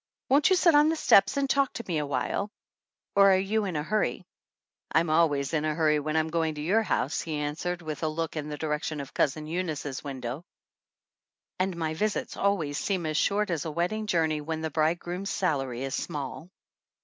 [0.29, 2.49] Won't you sit on the steps and talk to me a while?
[3.15, 4.25] Or are you in a hurry?"
[4.91, 8.07] "I'm always in a hurry when I'm going to your house," he answered with a
[8.07, 10.43] look in the direction of Cousin Eunice's window.
[11.59, 15.29] "And my visits always seem as short as a wedding jour ney when the bridegroom's
[15.29, 16.49] salary is small."